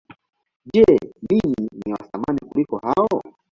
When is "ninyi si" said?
1.27-1.89